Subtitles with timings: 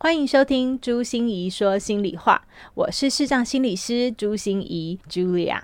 [0.00, 5.62] 欢迎收听朱心怡说心里话，我是视障心理师朱心怡 Julia。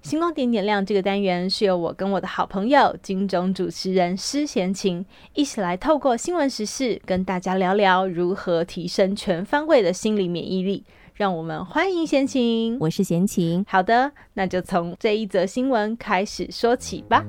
[0.00, 10.84] 星光点点亮这个单元是由我跟我的好朋友金钟主持人施贤琴一起来透过新闻时事跟大家聊聊如何提升全方位的心理免疫力。
[11.14, 13.64] 让我们欢迎贤琴，我是贤琴。
[13.66, 17.24] 好的，那就从这一则新闻开始说起吧。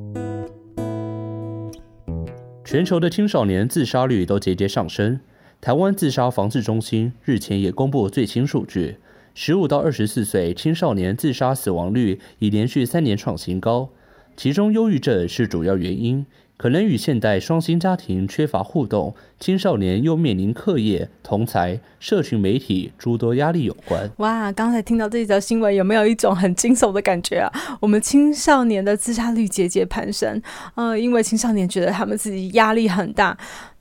[2.63, 5.19] 全球的青少年自杀率都节节上升。
[5.61, 8.95] 台湾自杀防治中心日前也公布最新数据：
[9.33, 13.89] 十五到二十四岁青少年自杀死亡率已连续三年创新高，
[14.37, 16.25] 其中忧郁症是主要原因。
[16.55, 24.09] 可能与现代双薪家庭缺乏互动，青少年又面临课业、同侪、社群媒体诸多压力有关。
[24.17, 27.51] 哇，刚才听到这则新闻，有没有一种很惊悚的感觉啊？
[27.81, 30.41] 我们青少年的自杀率节节攀升，
[30.75, 33.37] 呃，因为青少年觉得他们自己压力很大。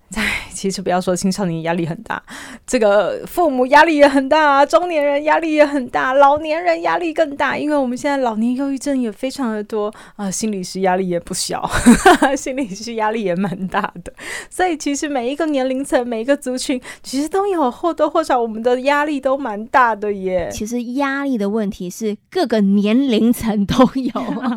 [0.17, 2.23] 唉，其实不要说青少年压力很大，
[2.67, 11.71] 这个父母压力也很大，中年人压力也很大，老年人压力更大，因为我们现在老年忧郁症也非常的多啊、呃，心理师压力也不小，
[12.35, 14.11] 心理师压力也蛮大的。
[14.49, 20.49] 所以其实每一个年龄层、每一个族群，其实都有或多或少我们的压力都蛮大的耶。
[20.51, 24.11] 其实压力的问题是各个年龄层都有，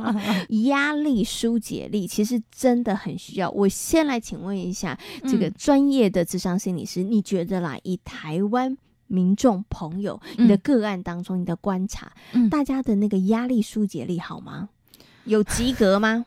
[0.69, 3.51] 压力疏解力其实真的很需要。
[3.51, 4.97] 我先来请问一下
[5.27, 5.40] 这个。
[5.41, 7.77] 个专业的智商心理师，你觉得啦？
[7.83, 14.69] 以台湾民众朋友，你的个案当中，你的观察，嗯、大家的那个压力疏解力好吗？
[15.25, 16.25] 有及格吗？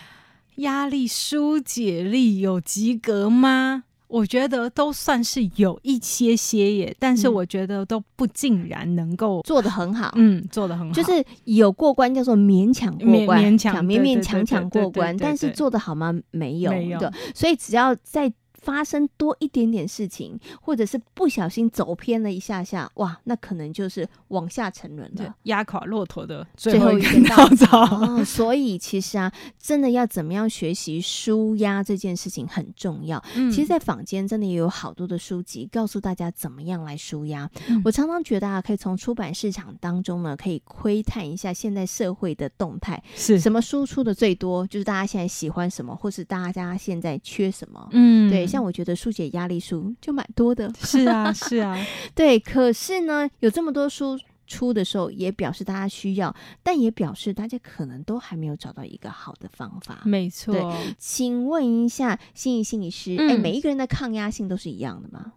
[0.56, 3.84] 压力疏解力有及格吗？
[4.08, 10.12] 我觉得都算是有一些些耶，但是我觉得都不尽然能够做得很好。
[10.16, 16.12] 嗯，做得很好，就是有过关叫做勉强过关，勉强勉勉强强过关，但是做得好吗？
[16.30, 17.00] 没有，没有。
[17.34, 18.32] 所以只要在。
[18.62, 27.82] 发生多一点点事情，或者是不小心走偏了一下下，哇，那可能就是往下沉沦了，压垮骆驼的最后一根稻草。
[27.82, 33.22] 哦，所以其实啊，真的要怎么样学习舒压这件事情很重要。
[33.34, 37.50] 嗯，其实，在坊间真的也有好多的书籍告诉大家怎么样来舒压。
[37.68, 47.88] 嗯，我常常觉得啊，可以从出版市场当中呢，可以窥探一下现在社会的动态，是什么输出的最多，就是大家现在喜欢什么，或是大家现在缺什么。
[47.90, 48.46] 嗯，对。
[48.52, 51.74] 像我觉得疏解压力书就蛮多的，是啊， 是啊，
[52.14, 52.38] 对。
[52.38, 60.02] 可是呢，有这么多书出的时候，也表示大家需要，但也表示大家可能都还没有找到一个好的方法。
[60.04, 60.54] 没错。
[60.98, 65.32] 请问一下，心仪心理师，哎、嗯，每一个人的抗压性都是一样的吗？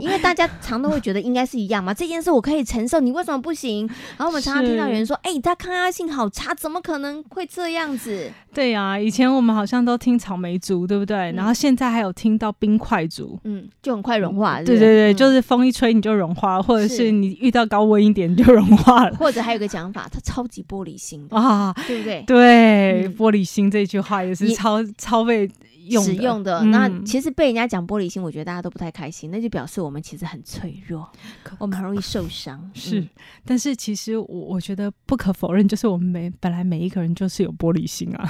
[0.00, 3.86] 因为大家常都会觉得应该是一样嘛，这件事我可以承受，你为什么不行？
[4.16, 11.16] 然后我们常常听到有人说：“哎、欸，他抗压性好差，怎么可能会这样子？”对呀、啊，以前我们好像都听草莓族，对不对？
[11.16, 14.58] 嗯、然后现在还有听到冰块族，嗯，就很快融化。
[14.58, 19.16] 对对对，嗯、就是风一吹你就融化，或者是你遇到高温一点就融化了。
[19.16, 22.24] 或者还有个讲法，他超级玻璃心啊，对不对？
[22.26, 25.48] 对，嗯、玻璃心这句话也是超超被。
[25.88, 31.10] 用使用的、嗯、那其实被人家讲玻璃心，我觉得大家都不太开心，那就表示我们其实很脆弱，
[31.58, 32.58] 我们很容易受伤。
[32.74, 33.08] 是，嗯、
[33.44, 38.28] 但是其实我我觉得不可否认，就是我们每本来每一个人就是有玻璃心啊，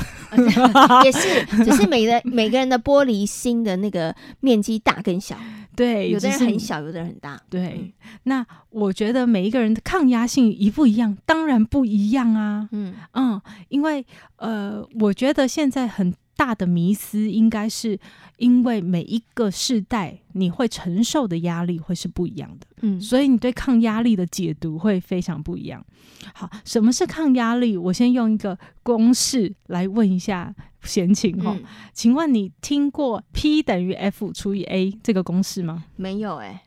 [1.05, 5.37] 也是， 只是每个每个人的玻璃心的那个面积大跟小，
[5.77, 7.41] 对，有的人很小，有的人很大。
[7.51, 7.93] 对，嗯、
[8.25, 12.69] 那我觉得每一个人的抗压性一不一样，当然不一样啊。
[12.73, 14.05] 嗯嗯，因为
[14.37, 16.15] 呃，我觉得现在很。
[16.38, 17.99] 大的迷思应该是
[18.37, 25.84] 因为每一个世代你会承受的压力会是不一样的，嗯，所以你对抗压力的解读会非常不一样。
[26.32, 27.77] 好，什么是抗压力？
[27.77, 35.87] 我先用一个公式来问一下闲情哈，嗯、请问你听过 P 等于 F 除以 A 这个公式吗？
[35.97, 36.62] 没有哎。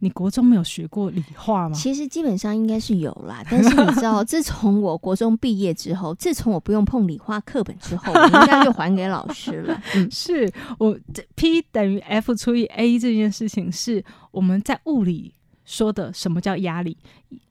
[0.00, 1.74] 你国中没有学过理化吗？
[1.74, 9.80] 其实基本上应该是有啦，但是你知道， 自从我国中毕业之后，自从我不用碰理化课本之后，我应该就还给老师了。
[9.96, 10.98] 嗯，是我
[11.34, 15.32] P 等于 F 除以 A 这件事情，是我们在物理
[15.66, 16.96] 说的什么叫压力？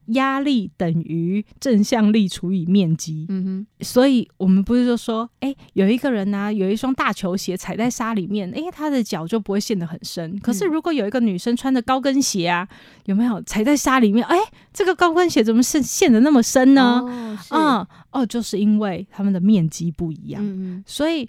[0.10, 3.26] 压力等于正向力除以面积。
[3.28, 10.40] 嗯哼，所以我们不是就说，哎、欸，有一个人呢、啊，有一双大球鞋踩在沙里面，哎、欸，他的脚就不会陷得很深。
[10.42, 12.68] 可是如果有一个女生穿着高跟鞋啊，
[13.06, 14.24] 有没有踩在沙里面？
[14.28, 17.02] 哎、欸，这个高跟鞋怎么是陷得那么深呢？
[17.02, 20.40] 哦，嗯，哦，就是因为他们的面积不一样。
[20.46, 21.28] 嗯嗯，所以。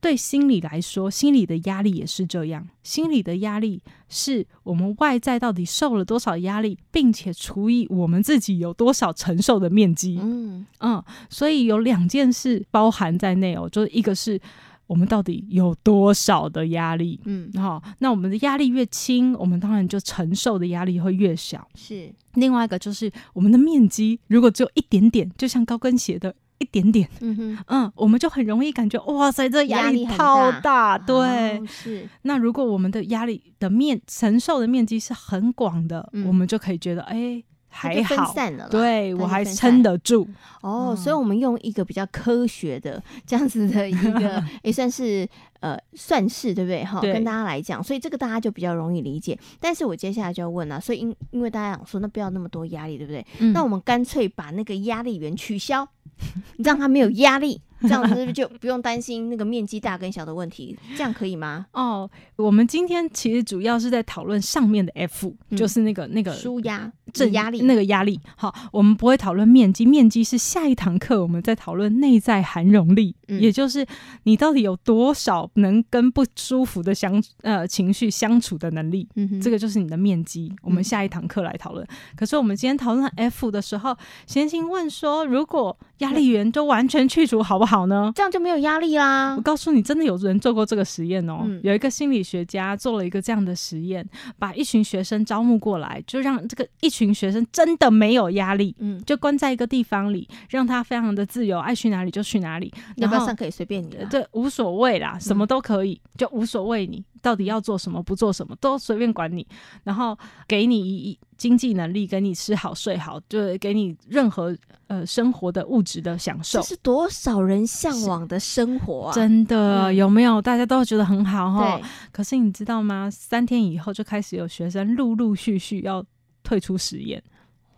[0.00, 2.66] 对心理来说，心理的压力也是这样。
[2.82, 10.18] 心理的压力是我们外在到底受了多少压力，并且除以我们自己有多少承受的面积。
[10.22, 14.40] 嗯嗯，所以有两件事包含在内哦，就是一个是
[14.86, 17.20] 我们到底有多少的压力？
[17.24, 21.68] 嗯，好，那我们的压力越轻，我们当然就承受的压力会越小。
[21.74, 30.96] 是，另外一个就是我们的面积如果只有一点点，就像高跟鞋的一点点，嗯哼，嗯，我们就很容易感觉哇塞，这压力超大。
[30.96, 31.16] 对，
[31.58, 32.08] 哦，是。
[32.22, 37.42] 那如果我们的压力的面承受的面积是很广的，嗯，我们就可以觉得哎。
[37.70, 38.34] 还好，
[38.68, 40.28] 对我还撑得住
[40.60, 45.26] 哦，所以，我们用一个比较科学的这样子的一个， 也算是
[45.60, 46.84] 呃算式，对不对？
[46.84, 49.38] 哈，跟大家来讲，所以这个大家就比较容易理解。
[49.60, 53.24] 但是我接下来就要问了，所以因因为大家想说，那不要那么多压力，对不对？
[53.38, 55.88] 嗯、那我们干脆把那个压力源取消，
[56.58, 57.62] 让他没有压力。
[57.88, 60.76] 这样子是不是就不用担心那个面积大跟小的问题？
[60.96, 61.66] 这样可以吗？
[61.72, 68.20] 哦，我们今天其实主要是在讨论上面的 F，、嗯、就是那个那个舒压正压力那个压力。
[68.36, 73.86] 好，我们不会讨论面积，面积是下一堂课我们在讨论内在含容力、嗯，也就是
[74.24, 79.08] 你到底有多少能跟不舒服的相呃情绪相处的能力。
[79.42, 80.52] 这个就是你的面积。
[80.62, 81.96] 我们下一堂课来讨论、嗯。
[82.16, 87.86] 可是我们今天讨论 F 的时候，先请问说，如果压力源都完全去除，好不好？
[87.86, 89.34] 呢，这样就没有压力啦。
[89.36, 91.60] 我告诉你，真的有人做过这个实验哦、嗯。
[91.62, 94.06] 有一个心理学家做了一个这样的实验，
[94.38, 102.72] 把一群学生招募过来，就让这个一群学生真的没有压力，嗯，就关在一个地方里，让他非常的自由，爱去哪里就去哪里。
[102.96, 109.46] 要不要上可以随便你，对，无所谓啦，什么都可以，嗯、就无所谓你到底要做什么，不做什么都随便管你。
[109.84, 110.16] 然后
[110.48, 114.56] 给你一经济能力，给你吃好睡好，就给你任何
[114.88, 116.60] 呃生活的物质的享受。
[116.60, 119.12] 这是多少人向往的生活啊！
[119.14, 120.40] 真的、嗯、有没有？
[120.42, 121.80] 大家都觉得很好哈。
[122.12, 123.08] 可是你知道吗？
[123.10, 126.04] 三天以后就开始有学生陆陆续续要
[126.42, 127.22] 退出实验。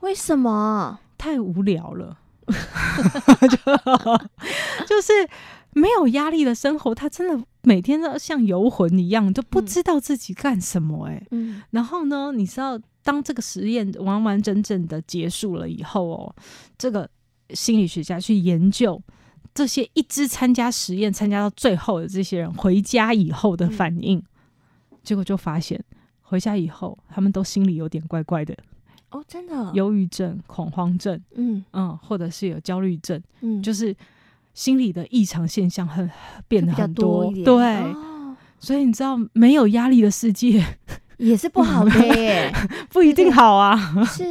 [0.01, 0.99] 为什么？
[1.17, 2.19] 太无聊了。
[2.49, 3.57] 就，
[4.87, 5.13] 就是
[5.75, 11.27] 没有压力的生活，他真的每天都像游魂一样，就不知道自己干什么哎、欸。
[11.31, 11.63] 嗯。
[11.71, 16.35] 然后呢，你知道，当这个实验完完整整的结束了以后哦，
[16.77, 17.09] 这个
[17.51, 19.01] 心理学家去研究
[19.55, 25.83] 这些一直参加实验、参加到最后的这些人回家以后的反应，嗯、结果就发现
[26.21, 28.57] 回家以后他们都心里有点怪怪的。
[29.11, 33.95] 哦，真的，忧郁症、恐慌症，嗯嗯，或者是有焦虑症，嗯，就是
[34.55, 36.11] 心理的异常现象很
[36.49, 40.65] 变得很多，多对、哦，所以你知道，没有压力的世界
[41.23, 42.53] 也是不好的耶，
[42.91, 43.77] 不一定好啊。
[44.07, 44.25] 是，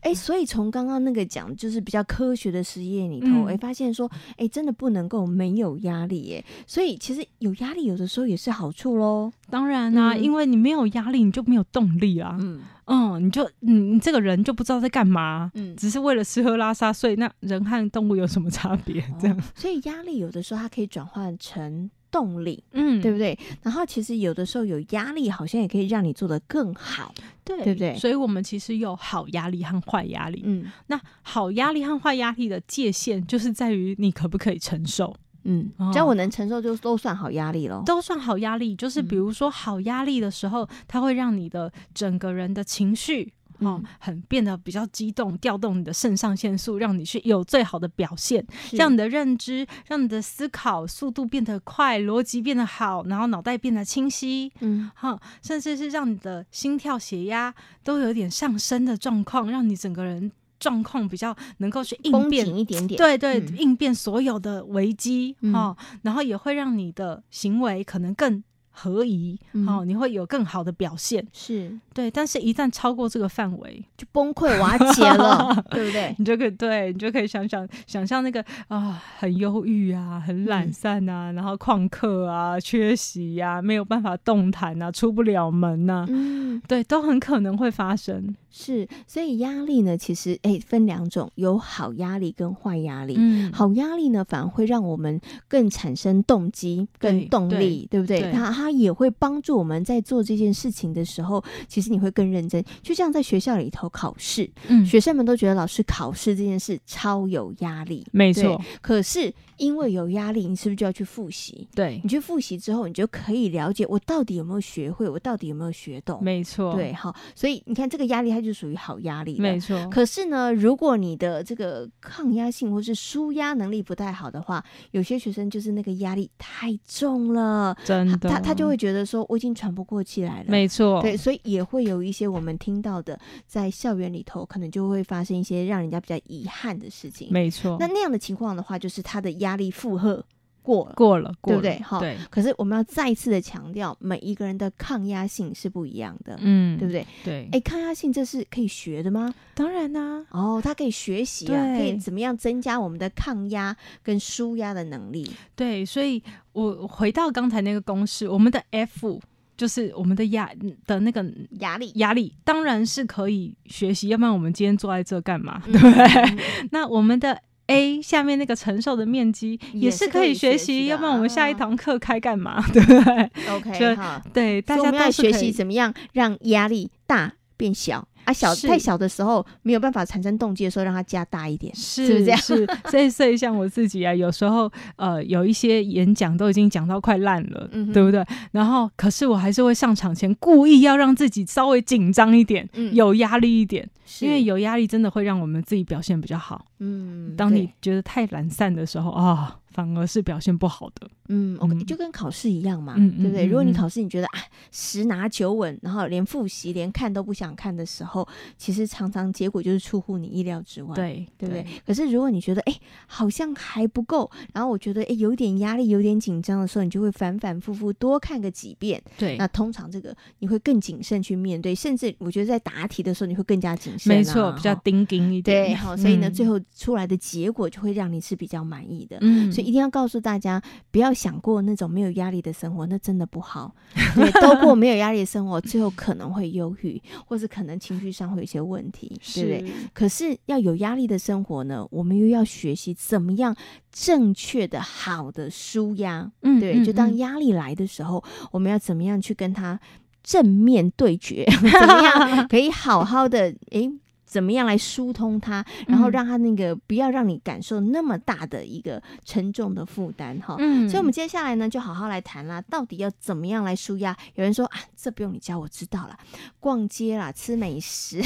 [0.00, 6.44] 哎、欸，所以从刚刚那个讲，就是比较科学的实验里头，哎、发现说，哎、欸，真的不能够没有压力耶。
[6.66, 9.32] 所以其实有压力，有的时候也是好处喽。
[9.50, 12.36] 当然啦、啊嗯，因为你没有压力，你就没有动力啊。
[12.40, 12.60] 嗯。
[12.90, 19.04] 嗯，你就你你这个人就不知道在干嘛，嗯，只是为了吃喝拉撒睡，那人和动物有什么差别？
[19.20, 23.38] 这样，哦，所以压力有的时候它可以转换成动力，嗯，对不对？
[23.62, 27.14] 然后其实有的时候有压力，好像也可以让你做得更好，
[27.44, 27.96] 对，对不对？
[27.96, 35.14] 所以我们其实有好压力和坏压力，嗯，那好压力和坏压力的界限就是在于你可不可以承受。
[35.44, 37.82] 嗯，只要我能承受，就都算好压力了。
[37.86, 60.32] 都算好压力，就是比如说好压力的时候，嗯，它会让你的整个人的情绪，哦，很变得比较激动，调动你的肾上腺素，让你去有最好的表现，让你的认知，让你的思考速度变得快，逻辑变得好，然后脑袋变得清晰，嗯，哈，甚至是让你的心跳、血压都有点上升的状况，让你整个人。
[60.60, 65.54] 状况比较能够去应变一点点，对对，嗯、应变所有的危机哈、嗯。
[65.54, 68.42] 哦，然后也会让你的行为可能更
[68.80, 72.08] 合宜，好、嗯，你会有更好的表现，是对。
[72.10, 76.14] 但是，一旦超过这个范围，就崩溃瓦解了， 对不对？
[76.18, 88.36] 你就可以对你就可以想想想象那个啊，很忧郁啊，很懒散啊，嗯、然后旷课啊，缺席呀、啊，没有办法动弹啊，出不了门呐、啊，嗯，对，都很可能会发生。
[88.50, 93.14] 是，所以压力呢，其实诶分两种，有好压力跟坏压力。
[93.18, 98.32] 嗯，好压力呢，反而会让我们更产生动机跟动力，对，对不对？
[98.32, 102.64] 它它也会帮助我们在做这件事情的时候，其实你会更认真。
[102.82, 108.60] 就像在学校里头考试，嗯，学生们都觉得老师考试这件事超有压力，没错。
[108.80, 111.68] 可是因为有压力，你是不是就要去复习？
[111.74, 116.22] 对，你去复习之后，你就可以了解我到底有没有学会，我到底有没有学懂？
[116.22, 117.14] 没错，对，好。
[117.34, 119.88] 所以你看这个压力，它就属于好压力，没错。
[119.90, 131.02] 可是呢，如果你的这个抗压性或是舒压能力不太好的话，有些学生就是那个压力太重了，真的，他他就会觉得说我已经喘不过气来了，没错。
[131.02, 137.76] 对，所以也会有一些我们听到的，在校园里头可能就会发生一些让人家比较遗憾的事情，没错。
[137.78, 140.24] 那那样的情况的话，就是他的压力负荷
[140.68, 141.78] 过了，过了，对不对？
[141.78, 142.16] 哈，对。
[142.30, 147.06] 可是我们要再一次的强调，每一个人的抗压性是不一样的，嗯，对不对？
[147.24, 147.48] 对。
[147.52, 149.32] 哎，抗压性这是可以学的吗？
[149.54, 150.26] 当然啦、啊。
[150.30, 155.30] 哦，它可以学习啊，可以怎么样增加我们的抗压跟舒压的能力？
[155.56, 156.22] 对，所以
[156.52, 159.20] 我回到刚才那个公式，我们的 F。
[159.56, 160.48] 就是我们的压
[160.86, 161.20] 的那个
[161.58, 165.60] 压力，压力当然是可以学习，要不然我们今天坐在这干嘛？
[165.66, 166.04] 对不对？
[166.06, 167.36] 嗯、那我们的
[167.68, 172.62] A 下面那个承受的面积也是可以学习，学要不然我们下一堂课开干嘛？
[172.72, 178.06] 对不对？OK，好，对，大家都要学习怎么样让压力大变小。
[178.28, 182.38] 啊，小太小的时候没有办法产生动机的时候，让它加大一点，是，是不是这样？
[182.40, 188.22] 是，所以所以像我自己啊，有时候呃有一些演讲都已经讲到快烂了，嗯，对不对？
[188.52, 193.88] 然后可是我还是会上场前故意要让自己稍微紧张一点，嗯，有压力一点，
[194.20, 196.66] 因为有压力真的会让我们自己表现比较好。
[196.80, 199.56] 嗯，当你觉得太懒散的时候啊。
[199.70, 203.46] 反而是表现不好的，嗯，OK，就跟考试一样嘛，嗯、对不对？
[203.46, 204.40] 如果你考试你觉得啊
[204.72, 211.64] 十拿九稳，然后连复习连看都不想看的时候，其实常常结果就是出乎你意料之外，对，对不对？
[211.86, 212.74] 可是如果你觉得哎
[213.06, 219.36] 好像还不够，然后我觉得哎有点压力、有点紧张的时候，你就会反反复复多看个几遍，对。
[219.36, 229.68] 那通常这个你会更谨慎去面对，甚至我觉得在答题的时候你会更加谨慎、啊，没错，比较盯紧一点，对，好，所以呢、嗯，最后出来的结果就会让你是比较满意的，嗯，所以。
[229.68, 233.74] 一定要告诉大家，不要想过那种没有压力的生活，那真的不好。
[234.14, 239.72] 对，都过没有压力的生活， 最后可能会忧郁，或是可能情绪上会有一些问题，对不对？
[239.92, 243.56] 可是要有压力的生活呢，我们又要学习怎么样
[243.90, 246.30] 正确的、好的舒压。
[246.42, 248.22] 嗯，对，就当压力来的时候，
[248.52, 249.80] 我们要怎么样去跟他
[250.22, 251.44] 正面对决？
[251.50, 253.52] 怎么样可以好好的？
[253.72, 253.90] 诶。
[254.28, 260.54] 怎么样来疏通它，然后让它那个不要让你感受那么大的一个沉重的负担哈。
[260.58, 264.14] 嗯，所以我们接下来呢，就好好来谈啦，到底要怎么样来舒压？
[264.34, 266.18] 有人说啊，这不用你教，我知道了，
[266.60, 268.20] 逛街啦，吃美食，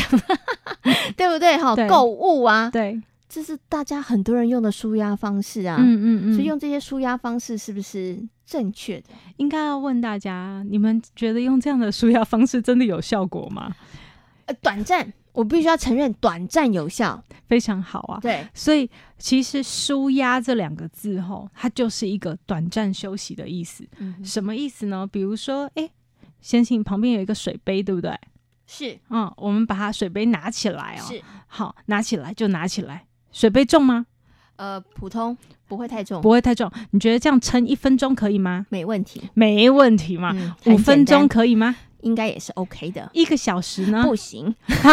[1.16, 1.76] 对不对哈？
[1.88, 5.76] 购物啊，对，这是大家很多人用的舒压方式啊。
[5.78, 9.10] 嗯嗯嗯，所以用这些舒压方式是不是正确的？
[9.36, 13.72] 应该要问大家，你们觉得用这样的舒压方式真的有效果吗？
[14.46, 15.12] 呃，短暂。
[15.32, 18.18] 我必须要承认，短暂有效，非常好啊。
[18.20, 23.88] 对，所以其实“舒压”这两个字，吼，它就是一个短暂休息的意思。
[23.98, 25.06] 嗯，什么意思呢？
[25.10, 25.88] 比如说，哎，
[26.40, 28.14] 先请旁边有一个水杯，对不对？
[28.66, 31.04] 是，嗯，我们把它水杯拿起来哦。
[31.08, 33.06] 是，好，拿起来就拿起来。
[33.30, 34.06] 水杯重吗？
[34.56, 35.36] 呃，普通，
[35.66, 36.70] 不会太重，不会太重。
[36.90, 38.66] 你觉得这样撑一分钟可以吗？
[38.68, 40.30] 没问题，没问题嘛。
[40.34, 41.74] 嗯，五分钟可以吗？
[42.02, 44.04] 应该也是 OK 的，一个小时呢？
[44.06, 44.90] 不行啊，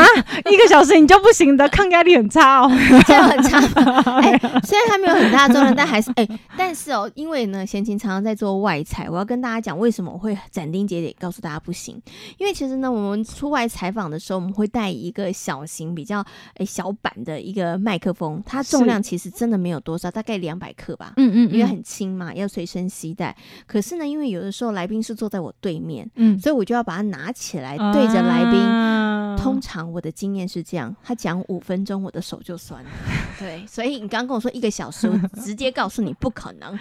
[0.52, 2.72] 一个小时你就不行的， 抗压力很差哦，
[3.06, 3.60] 这样很差。
[4.20, 12.02] 哎、欸，虽然它没有很大重量，但还是哎、欸，但是哦，因为呢，贤琴常常在做外采，我要跟大家讲为什么我会斩钉截铁告诉大家不行。
[12.38, 21.14] 因为其实呢，我们出外采访的时候，我们会带一个小型、比较哎、欸、小版的一个麦克风，它重量其实真的没有多少，大概两百克吧。
[21.18, 23.36] 嗯嗯，因为很轻嘛，要随身携带。
[23.66, 27.78] 可是呢，因为有的时候来宾是坐在我对面，嗯，所以我就要把它拿起来。
[27.78, 32.90] 对着来宾、啊，通常我的经验是这样，他讲五分钟，我的手就酸了。
[33.40, 36.78] 对，所以你刚刚跟我说一个小时，我直接告诉你不可能。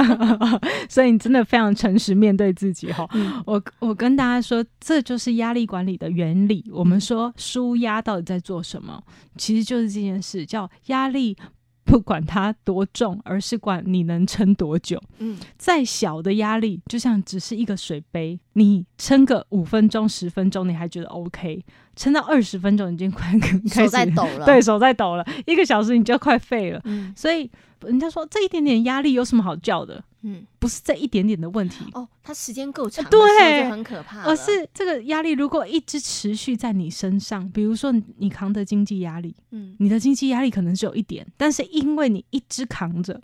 [0.88, 3.42] 所以你真的非常诚实面对自己哈、嗯。
[3.46, 6.64] 我我跟大家说，这就是压力管理的原理。
[6.72, 9.02] 我们说舒压到底在做什么？
[9.36, 11.36] 其实就是这件事，叫压力。
[11.84, 15.00] 不管它多重，而是管你能撑多久。
[15.18, 21.62] 嗯，再小的压力，就像只是一个水杯，你撑个五分钟、十分钟，你还觉得 OK；
[21.94, 24.46] 撑到二十分钟，已经快 开始手在抖 了。
[24.46, 25.24] 对，手在抖了。
[25.46, 26.80] 一个小时，你就快废了。
[26.84, 27.50] 嗯，所以
[27.82, 30.02] 人家说这一点点压力有什么好叫的？
[30.26, 31.84] 嗯，不是这一点点的问题。
[31.92, 34.22] 哦，它时间够长，对，就很可怕。
[34.22, 43.20] 而是这个压力如果一直持续在你身上，比如说你扛的经济压力，嗯，你的经济压力可能只有一点，但是因为你一直扛着，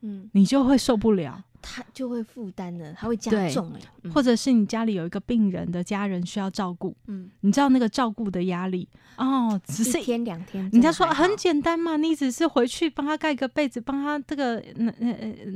[0.00, 1.44] 嗯，你就会受不了。
[1.62, 14.62] 他就会负担了，他会加重哎、嗯，或者是你家里有一个病人的家人需要照顾，嗯，你知道那个照顾的压力哦，只是一天两天，人家说很简单嘛，你只是回去帮他盖个被子，帮他这个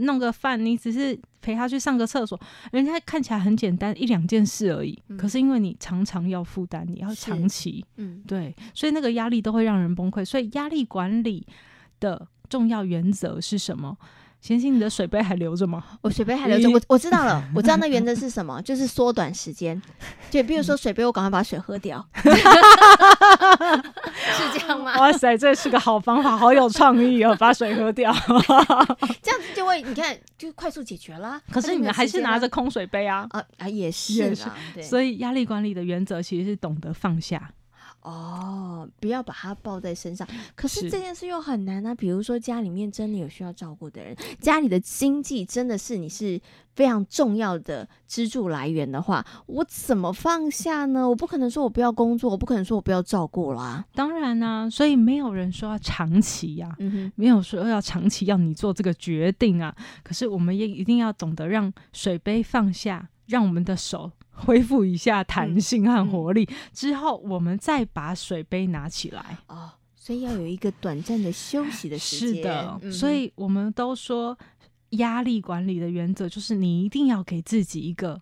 [0.00, 2.38] 弄个饭，你只是陪他去上个厕所，
[2.72, 11.46] 人家看起来很简单，一两件事而已，嗯、可是因为你常常要负担，你要长期，嗯，对，所以那个压力都会让人崩溃，所以压力管理
[12.00, 13.96] 的重要原则是什么？
[14.44, 15.82] 贤心，你的水杯还留着吗？
[16.02, 19.80] 我水杯还留着，我我知道了， 我知道那原则是什么， 就是缩短时间。
[20.30, 22.28] 就比如说水杯，我赶快把水喝掉， 是
[24.52, 25.00] 这样吗？
[25.00, 28.12] 哇塞，这是个好方法，好有创意哦，把水喝掉，
[29.22, 31.40] 这样子就会你看就快速解决了。
[31.50, 33.26] 可是你们还是拿着空水杯啊？
[33.30, 34.36] 啊啊，也是，
[34.82, 37.50] 所以压力管理的原则其实是懂得放下。
[38.04, 40.26] 哦，不要把它抱在身上。
[40.54, 41.94] 可是这件事又很难啊。
[41.94, 46.40] 比如说家里面真的有需要照顾的人，家里的经济真的是你是
[46.74, 51.08] 非常重要的支柱来源的话，我怎么放下呢？
[51.08, 53.84] 我不可能说我不要工作，我不可能说我不要照顾啦。
[53.94, 59.74] 当然啊，所以没有人说要长期呀、啊，嗯哼，没有说要长期要你做这个决定啊。
[60.02, 64.12] 可是我们也一定要懂得让水杯放下，让我们的手。
[64.36, 69.70] 恢复一下弹性和活力、嗯嗯、之后，我们再把水杯拿起来哦。
[69.94, 72.36] 所以要有一个短暂的休息的时间。
[72.38, 74.36] 是的，嗯、所以我们都说
[74.90, 78.20] 压力管理的原则就是你一定要给自己一个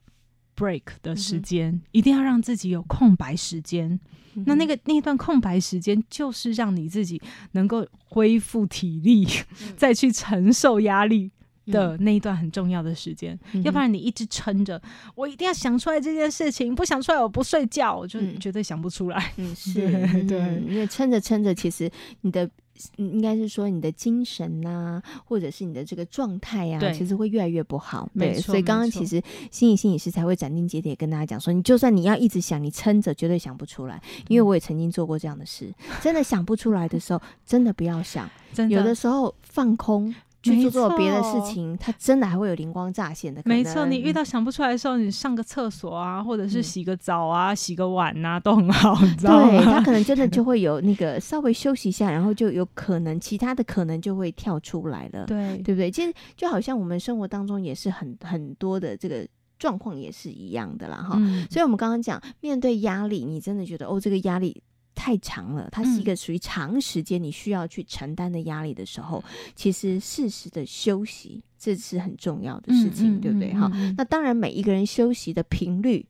[0.55, 3.99] break 的时间，嗯、一定要让自己有空白时间。
[4.35, 7.19] 嗯、那那个那段空白时间，就是让你自己
[7.53, 9.27] 能够恢复体力，
[9.63, 11.33] 嗯、 再去承受压力。
[11.67, 14.81] 的那一段很重要的时间，嗯、要不然你一直撑着，
[15.15, 19.33] 我一定要想出来这件事情，不想出来我不睡觉，我就绝对想不出来。
[19.37, 21.91] 嗯， 是，对，因为撑着撑着，其实
[22.23, 22.49] 你的
[22.97, 28.09] 应该是说你的精神呐、啊，或者是你的这个状态呀，其实会越来越不好。
[28.19, 38.29] 对，所以刚刚其实心理心理师才会斩钉截铁跟大家讲说，你就算你要一直想，你撑着绝对想不出来，因为我也曾经做过这样的事，真的想不出来的时候，真的不要想，
[38.69, 40.13] 有的时候放空。
[40.43, 43.41] 去做做别的事情，他真的还会有灵光乍现的。
[43.45, 49.51] 没错，你遇到想不出来的时候，你上个厕所啊，或者是洗个澡啊，洗个碗啊，都很好，你知道吗？
[49.51, 55.25] 对，他可能真的 就会有那个稍微休息一下，然后就有可能其他的可能就会跳出来了。
[55.27, 55.91] 对，对不对？
[55.91, 59.27] 其实就好像我们生活当中也是很很多的这个
[59.59, 61.17] 状况也是一样的啦，哈。
[61.51, 64.63] 所以我们刚刚讲，面对压力，你真的觉得哦，这个压力。
[64.95, 73.53] 太长了，它是一个属于长时间你需要去承担的压力的时候，嗯、其实适时的休息，这是很重要的事情，嗯、对不对？
[73.55, 76.07] 哈、嗯，那当然每一个人休息的频率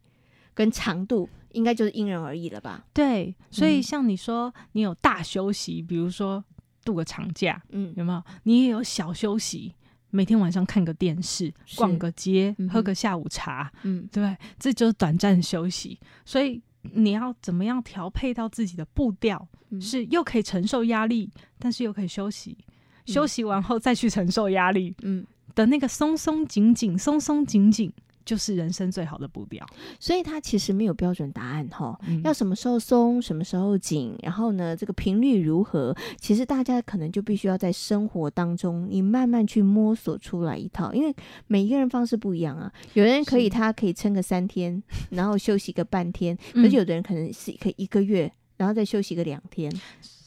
[0.53, 2.85] 跟长度，应该就是因人而异了吧？
[2.93, 6.45] 对，所以像你说，你有大休息，比如说
[6.85, 8.23] 度个长假，嗯，有没有？
[8.43, 9.73] 你也有小休息，
[10.11, 16.61] 每天晚上看个电视，逛个街，嗯、喝个下午茶，嗯，对，这就是短暂休息，所以。
[16.83, 22.57] 你要怎么样调配到自己的步调，嗯、是又可以承受压力，但是又可以休息，
[23.07, 27.93] 嗯、休息完后再去承受压力，嗯，的那个松松紧紧，松松紧紧。
[28.25, 29.67] 就是人生最好的步调，
[30.01, 31.99] 所以它其实没有标准答案哈。
[32.07, 35.95] 嗯、要什么时候松，什么时候紧，然后呢，这个频率如何？
[36.19, 40.93] 其实大家可能就必须要在生活当中，你慢慢去摸索出来一套。
[40.93, 41.15] 因为
[41.47, 49.73] 每一个人方式不一样啊，有人可以他可以撑个三天，然后休息个半天，而且有的人可能是可以一个月，然后再休息个两天。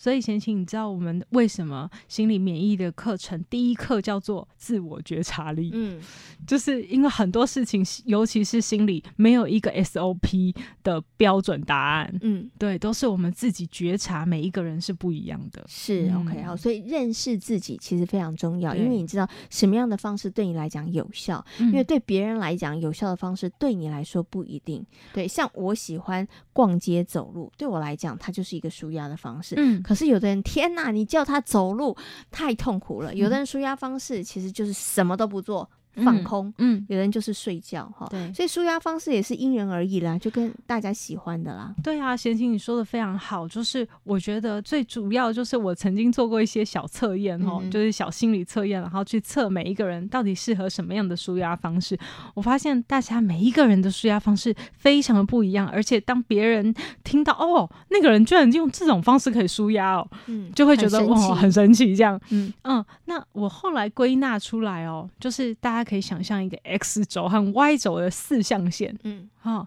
[0.05, 5.71] 所以贤琴，你知道我们为什么心理免疫的课程第一课叫做自我觉察力？
[5.73, 5.99] 嗯，
[6.45, 12.15] 就是因为很多事情，尤其是心理，没有一个 SOP 的标准答案。
[12.21, 15.65] 嗯，对，都是我们自己觉察，每一个人是不一样的。
[15.67, 24.85] 是 OK，好，所以认识自己其实非常重要，因为你知道什么样的方式对你来讲有效，因为对别人来讲有效的方式对你来说不一定。
[25.15, 29.55] 对，像我喜欢逛街走路，对我来讲，它就是一个舒压的方式。
[29.57, 31.95] 嗯，可是有的人，天哪，你叫他走路
[32.29, 33.15] 太痛苦了。
[33.15, 35.69] 有的人舒压方式其实就是什么都不做。
[36.03, 41.73] 放空，嗯，嗯，有人就是睡觉哈，对，所以舒压方式也是因人而异啦，就跟大家喜欢的啦。
[41.81, 51.97] 对啊，贤琴你说的非常好，就是我觉得最主要就是我曾经做过一些小测验哈，嗯、就是小心理测验，然后去测每一个人到底适合什么样的舒压方式。
[52.33, 56.73] 我发现大家每一个人的舒压方式非常的不一样，而且当别人
[57.05, 62.83] 听到哦，那个人居然用这种方式可以舒压哦，嗯，就会觉得哇，很神奇这样，嗯嗯。
[63.05, 65.84] 那我后来归纳出来哦，就是大家。
[65.85, 69.65] 可以想象一个 X 轴和 Y 轴的四象限，嗯，好，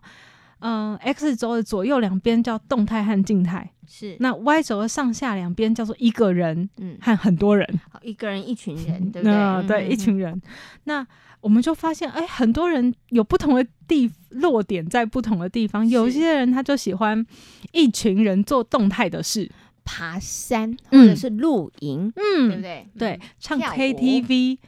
[0.58, 4.16] 嗯，X 轴的左右两边叫动态和静态，是。
[4.18, 9.34] 那 Y 轴的上下两边叫做一个人，嗯，和很多人，好，一个人一群人， 对不对？
[9.34, 10.42] 嗯、对，一群人。
[10.84, 11.06] 那
[11.40, 17.24] 我们就发现，哎，很多人有不同的地落点在不同的地方，有些人他就喜欢
[17.72, 19.48] 一群人做动态的事，
[19.84, 22.88] 爬山或者是露营，嗯，对不对？
[22.98, 24.58] 对，唱 KTV。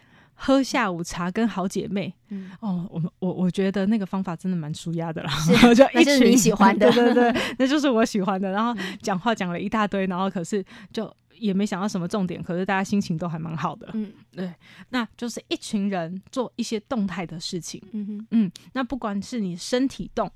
[0.43, 8.51] 喝下午茶跟好姐妹，嗯、哦，我们我我觉得那个方法真的蛮舒压的啦，是 就一群你喜欢的， 对对对，那就是我喜欢的。
[8.51, 13.91] 然后讲话讲了一大堆，然后可是就也没想到什么重点，可是大家心情都还蛮好的。
[13.93, 14.51] 嗯，对，
[14.89, 17.83] 那就是一群人做一些动态的事情。
[17.93, 20.31] 嗯，嗯，那不管是你身体动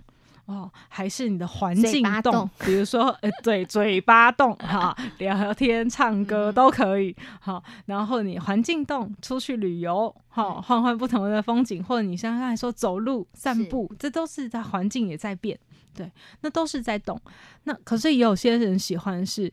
[0.47, 7.17] 哦，还是你的环境动，动比如说呃，对，嘴巴动哈，聊天、唱歌都可以。
[7.41, 15.59] 好，然后你环境动，出去旅游，哈，换换不同的风景，或者你像刚才说走路、散步，这都是在环境也在变。
[15.95, 17.19] 对，那都是在动。
[17.63, 19.51] 那可是也有些人喜欢是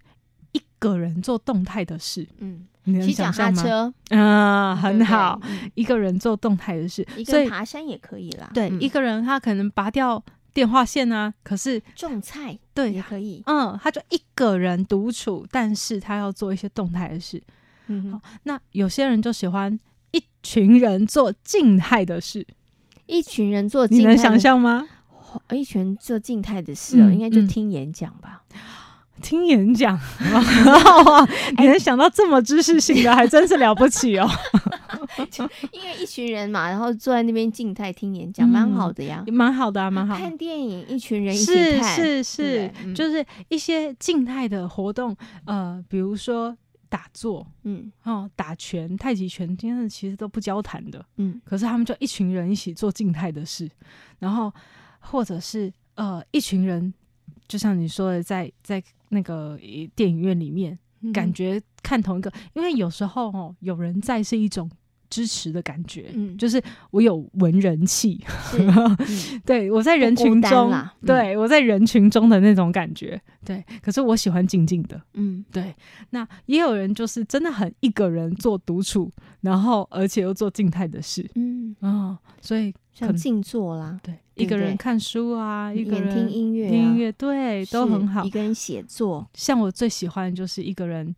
[0.51, 2.27] 一个人做动态的事。
[2.39, 5.39] 嗯，骑脚踏车，嗯，很好。
[5.43, 8.49] 对对一个人做动态的事，一个人爬山也可以啦。
[8.53, 10.21] 对，嗯、一个人他可能拔掉
[10.53, 13.41] 电话线啊，可是种菜对也可以。
[13.45, 17.41] 嗯，他就一个人独处，但是他要做一些动态的事。
[17.87, 19.79] 嗯哼，那有些人就喜欢
[20.11, 22.45] 一群人做静态的事。
[23.07, 24.87] 一群人做静态，你能想象吗？
[25.51, 28.43] 一群人做静态的事哦，嗯、应该就听演讲吧。
[28.53, 28.59] 嗯、
[29.21, 29.97] 听演讲，
[31.57, 34.29] 你能想到这么知识性的，还真是了不起哦。
[35.71, 40.15] 因为一群人嘛，然后坐在那边静态听演讲，蛮、嗯、好的呀，蛮好的啊，蛮好。
[40.17, 46.55] 看电影，一群人一起看，是是是，嗯、就是一些静态的活动，呃，比如说
[46.89, 53.69] 打坐，嗯，哦，打拳、太极拳，真的其实都不交谈的，嗯，可是他们就一群人一起做静态的事，
[54.19, 54.51] 然后。
[55.03, 56.93] 或者是呃，一群人，
[57.47, 59.59] 就像你说的在，在在那个
[59.95, 64.69] 电影院里面，嗯、感觉看同一个，因为有时候哦，有人在是一种
[65.11, 68.19] 支持的感觉，嗯，就是我有文人气，
[68.57, 68.97] 嗯、
[69.45, 75.75] 对我在人群中，嗯、对我在人群中的那种感觉，对，可是我喜欢静静的，嗯，对。
[76.09, 84.15] 那也有人就是真的很一个人做独处，然后而且又做静态的事，嗯啊、哦，所以像静坐啦，对。
[84.35, 88.23] 一个人看书啊，一个人听音乐，听音乐，对，都很好。
[88.23, 91.13] 一个人写作，像我最喜欢的就是一个人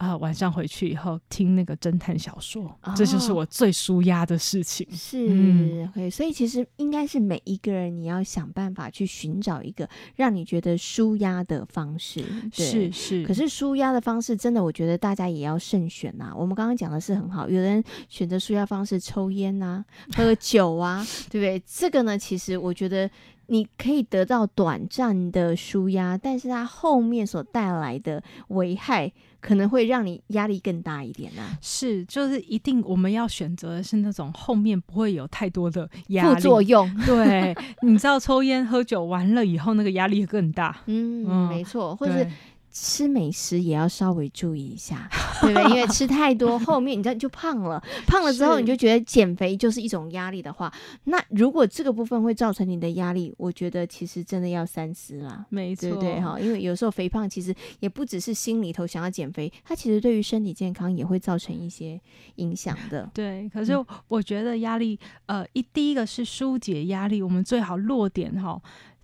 [0.00, 4.88] 啊，晚上回去以后听那个侦探小说，这就是我最舒压的事情。
[4.90, 6.08] 是，，OK，。
[6.08, 9.86] 所以其实应该是每一个人，你要想办法去寻找一个
[10.16, 12.24] 让你觉得舒压的方式。
[12.50, 13.22] 是是。
[13.26, 16.32] 可是舒压的方式，真的，我觉得大家也要慎选呐。
[16.34, 19.84] 我们刚刚讲的是很好，有人选择舒压方式，抽烟呐，
[20.16, 21.62] 喝酒啊， 对不对？
[21.66, 23.10] 这个呢，其实我觉得。
[23.50, 31.58] 你可以得到短暂的舒压，但是它后面所带来的危害可能会让你压力更大一点呢、啊。
[31.60, 36.88] 是，就是一定我们要选择的是那种后面不会有太多的压力副作用。
[37.04, 40.76] 对，你知道抽烟喝酒完了以后，那个压力更大。
[40.86, 42.30] 嗯，嗯没错，或者是。
[42.72, 45.08] 吃美食也要稍微注意一下，
[45.42, 45.70] 对不对？
[45.70, 47.82] 因为吃太多， 后面你知道就胖了。
[48.06, 50.72] 胖了之后，你就觉得减肥就是一种压力的话，
[51.04, 55.44] 那如果这个部分会造成你的压力，我觉得其实真的要三思啦。
[55.48, 56.20] 没错，对不对？
[56.20, 62.00] 哈，因为有时候肥胖其实也不只是心里头想要减肥，它其实对于身体健康也会造成一些
[62.36, 63.10] 影响的。
[63.12, 63.72] 对，可是
[64.08, 68.60] 我觉得压力，呃，一第一个是疏解压力，我们最好落点哈。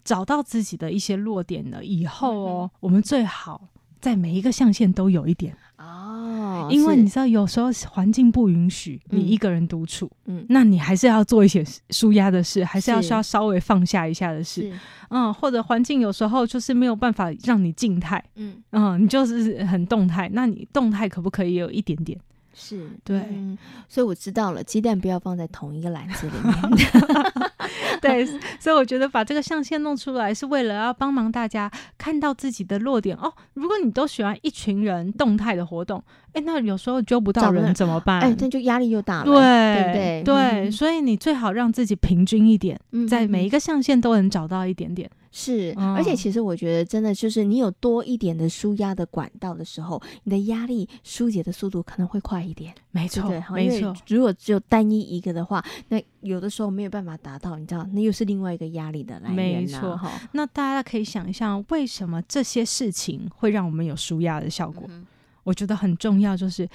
[0.07, 3.69] 找到自己的一些弱点了以后哦，嗯、我们最好
[4.01, 5.55] 在每一个象限都有一点。
[5.77, 14.73] 哦，因为你知道有时候环境不允许你一个人独处，嗯，那你还是要做一些舒压的事，还是要需要稍微放下一下的事，
[15.11, 18.63] 嗯，或者环境有时候就是没有办法让你静态，嗯。
[18.71, 22.19] 嗯，你就是很动态，那你动态可不可以有一点点？
[22.59, 26.33] 是对、嗯，所以我知道了，鸡蛋不要放在同一个篮子里
[26.75, 26.89] 面。
[28.01, 28.25] 对，
[28.59, 33.31] 所以我觉得把这个象限弄出来，是为了要帮忙大家看到自己的弱点哦。
[33.55, 38.21] 如果你都喜欢一群人动态的活动，哎，那有时候揪不到人怎么办？
[38.21, 40.23] 哎，那就压力又大了，对，对不对？
[40.25, 45.11] 对，嗯、所以你最好让自己平均一点，嗯、在每一个象限都能找到一点点。
[45.39, 52.75] 是，而且其实我觉得，真的就是你有多一点的舒压的管道的时候，你的压力疏解的速度可能会快一点。
[52.91, 53.95] 没错，对，没错。
[54.09, 59.63] 如果只有单一一个的话，那有的时候没有办法达到，你知道，那又是另外一个压力的来源。
[59.63, 60.11] 没错，哈。
[60.33, 64.87] 那大家可以想一下，为什么这些事情会让我们有舒压的效果？
[64.89, 65.05] 嗯、
[65.45, 66.67] 我觉得很重要，就是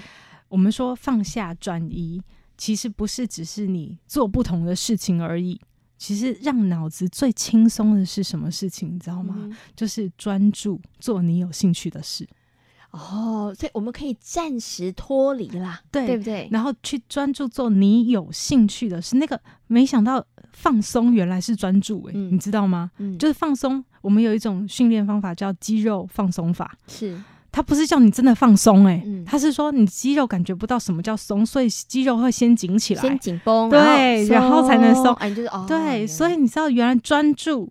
[0.49, 2.21] 我们说放下转移，
[2.59, 5.59] 其实不是只是你做不同的事情而已。
[6.01, 9.35] 其实让脑子最轻松的是什么事情，你知道吗？
[9.37, 12.27] 嗯、就是专注做你有兴趣的事。
[12.89, 16.49] 哦，所以我们可以暂时脱离啦，对，对不对？
[16.51, 19.17] 然后去专注做你有兴趣的事。
[19.17, 22.89] 那个没想到放松原来是专注、欸，诶、嗯，你知道吗？
[22.97, 23.85] 嗯、就是放松。
[24.01, 27.15] 我们有一种训练方法叫肌肉放松法，是。
[27.51, 35.13] 他不是叫你真的放松，哎，他是说你肌肉感觉不到什么叫松，所以肌肉会先紧起来，先紧绷，对，然后才能松。
[35.15, 37.69] 哎，就是哦，对，所以你知道原来专注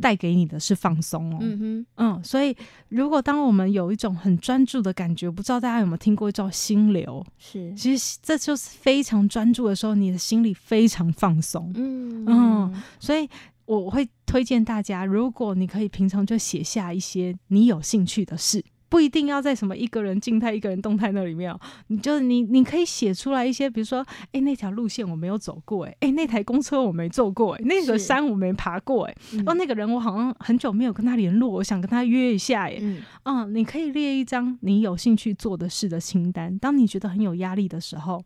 [0.00, 1.38] 带给你的是放松哦。
[1.40, 2.56] 嗯哼，嗯，所以
[2.88, 7.24] 如果当我们有一种很专注的感觉，不知道大家有没有听过叫心流？
[7.38, 11.70] 是，其实这就是非常专注的时候，你的心里非常放松。
[11.76, 13.28] 嗯嗯，所以
[13.66, 18.64] 我会推荐大家，如果你可以平常就写下一些你有兴趣的事。
[18.92, 21.50] 不一定要在什么一个人静态、一个人动态那里面，
[21.86, 38.22] 你就你你可以写出来一些，比如说，哎，那条路线我没有走过，哎，哎，那台公车我没坐过，哎，那个山我没爬过，哎，哦，那个人我好像很久没有跟他联络，我想跟他约一下，哎，嗯，嗯，你可以列一张你有兴趣做的事的清单，当你觉得很有压力的时候，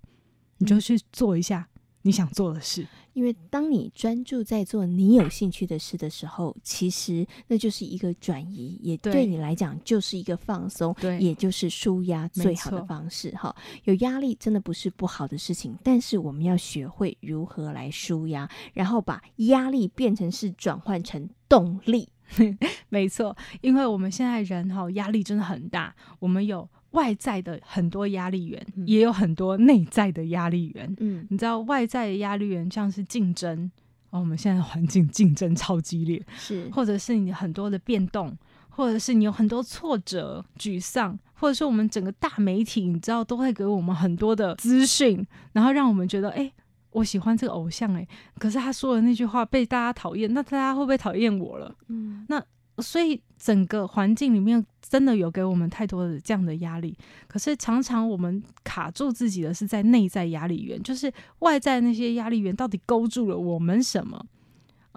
[0.58, 1.68] 你就去做一下。
[2.02, 13.30] 你想做的事，因为当你专注在做你有兴趣的事的时候，其实那就是一个转移，也对你来讲就是一个放松，对，也就是舒压最好的方式。
[13.30, 22.10] 哈，有压力真的不是不好的事情，但是我们要学会如何来舒压，然后把压力变成是转换成动力。
[22.90, 26.68] 没错，因为我们现在人哈压力真的很大，我们有。
[26.96, 30.96] 外在的很多压力源，嗯、也有很多内在的压力源。
[30.98, 33.70] 嗯，你知道外在的压力源像是竞争
[34.10, 38.34] 哦，我们现在的环境竞争超激烈，是，或者是你很多的变动，
[38.70, 46.52] 或者是你有很多挫折、沮丧，或者是我们整个大媒体，你知道都会给我们很多的资讯，然后让我们觉得，哎、欸，
[46.92, 51.74] 我喜欢这个偶像、欸，哎，可是他说的那句话被大家讨厌，那大家会不会讨厌我了？
[51.88, 52.42] 嗯，那。
[52.78, 64.26] 所以整个环境里面真的有给我们太多的这样的压力，可是常常我们卡住自己的是在内在压力源，就是外在那些压力源到底勾住了我们什么？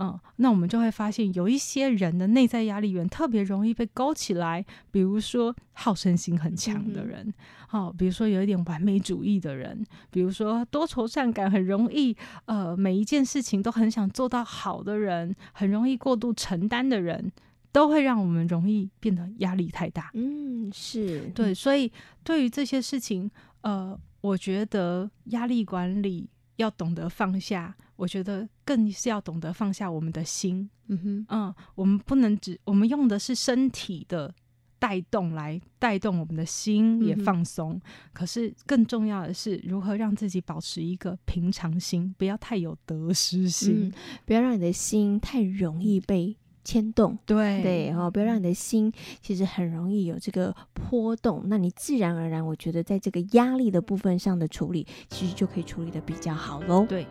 [0.01, 7.33] 嗯，那我们就会发现有一些人的内在压力源特别容易被勾起来，比如说好胜心很强的人，
[7.71, 12.15] 哦，比如说有一点完美主义的人，比如说多愁善感很容易，
[12.45, 17.29] 呃，每一件事情都很想做到好的人，很容易过度承担的人。
[17.71, 20.11] 都会让我们容易变得压力太大。
[20.13, 21.91] 嗯，是对，所以
[22.23, 23.29] 对于这些事情，
[23.61, 27.75] 呃，我觉得压力管理要懂得放下。
[27.95, 30.69] 我觉得更是要懂得放下我们的心。
[30.87, 34.33] 嗯哼，嗯，我们不能只我们用的是身体的
[34.79, 37.73] 带动来带动我们的心也放松。
[37.73, 37.81] 嗯、
[38.13, 43.93] 可是更重要的是如何让自己保持一个平常心，不要太有得失心，嗯、
[44.25, 46.37] 不要让你的心太容易被。
[46.69, 56.85] 牵动，对对，然后不要让你的心其实很容易有这个波动，那你自然而然，我觉得在这个压力的部分上的处理，其实就可以处理的比较好喽。
[56.87, 57.07] 对，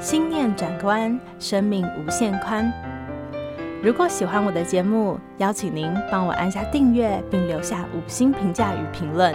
[0.00, 2.72] 心念转关，生命无限宽。
[3.82, 9.34] 如果喜欢我的节目，邀请您帮我按下订阅，并留下五星评价与评论。